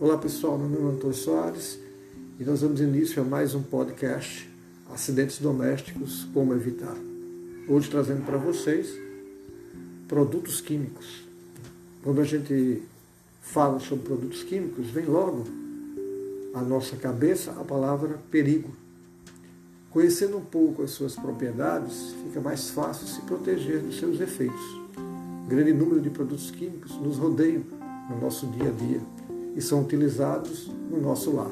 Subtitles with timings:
[0.00, 1.78] Olá pessoal, meu nome é Antônio Soares
[2.38, 4.48] e nós damos início a mais um podcast
[4.90, 6.96] Acidentes Domésticos, Como Evitar.
[7.68, 8.88] Hoje trazendo para vocês
[10.08, 11.22] produtos químicos.
[12.02, 12.82] Quando a gente
[13.42, 15.44] fala sobre produtos químicos, vem logo
[16.54, 18.70] à nossa cabeça a palavra perigo.
[19.90, 24.80] Conhecendo um pouco as suas propriedades, fica mais fácil se proteger dos seus efeitos.
[25.46, 27.62] grande número de produtos químicos nos rodeiam
[28.08, 29.19] no nosso dia a dia
[29.60, 31.50] e são utilizados no nosso lar,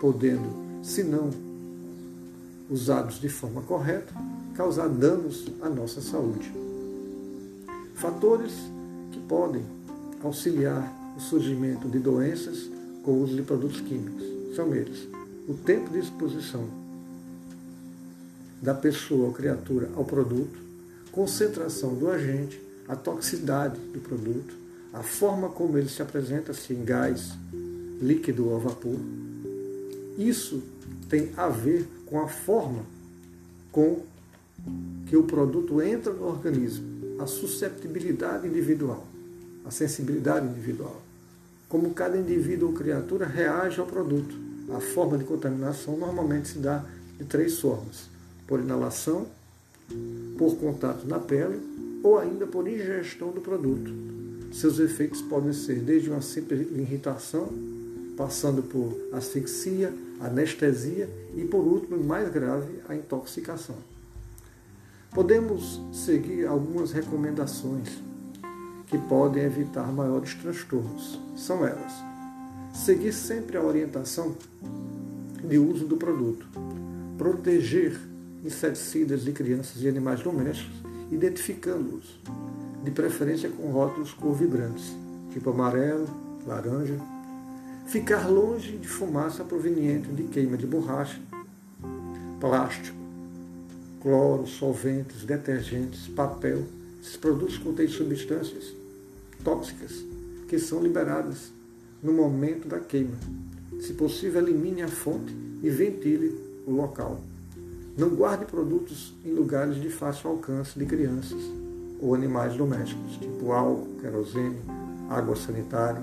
[0.00, 0.48] podendo,
[0.82, 1.28] se não
[2.70, 4.10] usados de forma correta,
[4.54, 6.50] causar danos à nossa saúde.
[7.94, 8.52] Fatores
[9.12, 9.62] que podem
[10.24, 12.70] auxiliar o surgimento de doenças
[13.02, 14.24] com o uso de produtos químicos
[14.56, 15.06] são eles:
[15.46, 16.64] o tempo de exposição
[18.62, 20.58] da pessoa ou criatura ao produto,
[21.12, 22.58] concentração do agente,
[22.88, 24.65] a toxicidade do produto,
[24.96, 27.32] a forma como ele se apresenta, se em gás,
[28.00, 28.98] líquido ou vapor.
[30.16, 30.62] Isso
[31.06, 32.82] tem a ver com a forma
[33.70, 34.00] com
[35.06, 39.06] que o produto entra no organismo, a susceptibilidade individual,
[39.66, 41.02] a sensibilidade individual.
[41.68, 44.34] Como cada indivíduo ou criatura reage ao produto.
[44.74, 46.84] A forma de contaminação normalmente se dá
[47.18, 48.08] de três formas:
[48.46, 49.26] por inalação,
[50.38, 51.60] por contato na pele
[52.02, 54.15] ou ainda por ingestão do produto.
[54.52, 57.48] Seus efeitos podem ser desde uma simples irritação,
[58.16, 63.76] passando por asfixia, anestesia e, por último, mais grave, a intoxicação.
[65.10, 67.88] Podemos seguir algumas recomendações
[68.86, 71.20] que podem evitar maiores transtornos.
[71.36, 71.92] São elas:
[72.74, 74.34] seguir sempre a orientação
[75.42, 76.46] de uso do produto,
[77.18, 77.98] proteger
[78.44, 80.76] inseticidas de crianças e animais domésticos,
[81.10, 82.18] identificando-os,
[82.86, 84.96] de preferência com rótulos cor vibrantes,
[85.32, 86.06] tipo amarelo,
[86.46, 86.96] laranja.
[87.88, 91.20] Ficar longe de fumaça proveniente de queima de borracha,
[92.40, 92.96] plástico,
[94.00, 96.62] cloro, solventes, detergentes, papel.
[97.02, 98.72] Esses produtos contêm substâncias
[99.42, 100.04] tóxicas
[100.48, 101.50] que são liberadas
[102.00, 103.18] no momento da queima.
[103.80, 107.20] Se possível, elimine a fonte e ventile o local.
[107.98, 111.65] Não guarde produtos em lugares de fácil alcance de crianças
[112.00, 114.56] ou animais domésticos, tipo álcool, querosene,
[115.08, 116.02] água sanitária.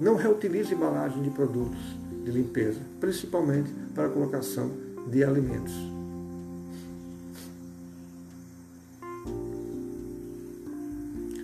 [0.00, 1.80] Não reutilize embalagem de produtos
[2.24, 4.70] de limpeza, principalmente para a colocação
[5.10, 5.74] de alimentos.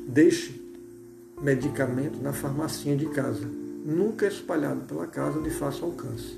[0.08, 0.60] Deixe
[1.40, 3.46] medicamento na farmacinha de casa,
[3.84, 6.36] nunca espalhado pela casa de fácil alcance.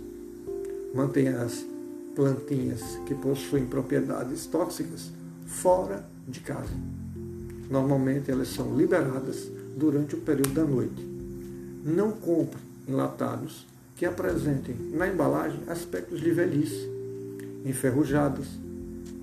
[0.94, 1.64] Mantenha as
[2.14, 5.10] plantinhas que possuem propriedades tóxicas
[5.46, 6.74] fora de casa.
[7.72, 11.02] Normalmente elas são liberadas durante o período da noite.
[11.82, 13.66] Não compre enlatados
[13.96, 16.86] que apresentem na embalagem aspectos de velhice,
[17.64, 18.46] enferrujadas,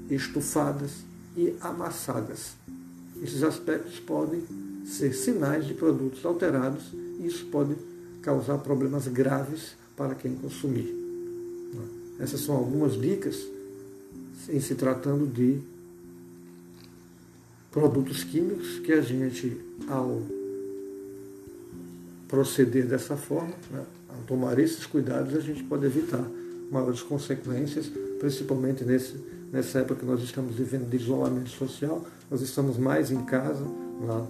[0.10, 1.04] estufadas
[1.38, 2.54] e amassadas.
[3.22, 4.42] Esses aspectos podem
[4.84, 7.76] ser sinais de produtos alterados e isso pode
[8.24, 10.92] causar problemas graves para quem consumir.
[12.20, 13.46] Essas são algumas dicas
[14.50, 15.62] em se tratando de
[17.72, 19.58] produtos químicos que a gente,
[19.88, 20.22] ao
[22.28, 26.26] proceder dessa forma, né, ao tomar esses cuidados, a gente pode evitar
[26.72, 29.16] maiores consequências, principalmente nesse,
[29.52, 33.64] nessa época que nós estamos vivendo de isolamento social, nós estamos mais em casa,
[34.06, 34.28] lá,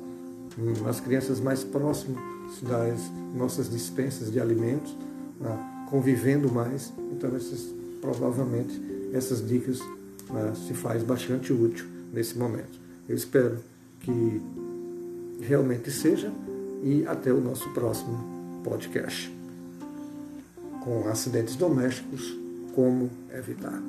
[0.89, 2.21] as crianças mais próximas
[2.61, 2.99] das
[3.35, 4.95] nossas dispensas de alimentos,
[5.39, 7.67] né, convivendo mais, então essas,
[8.01, 8.79] provavelmente
[9.13, 9.79] essas dicas
[10.29, 12.88] né, se faz bastante útil nesse momento.
[13.09, 13.57] Eu espero
[14.01, 14.41] que
[15.41, 16.31] realmente seja
[16.83, 19.39] e até o nosso próximo podcast
[20.83, 22.37] com acidentes domésticos,
[22.73, 23.81] como evitar.